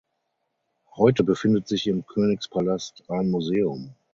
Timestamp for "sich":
1.67-1.85